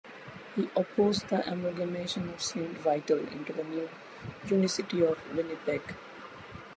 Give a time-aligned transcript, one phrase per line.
[0.55, 3.87] He opposed the amalgamation of Saint Vital into the new
[4.47, 5.93] "unicity" of Winnipeg.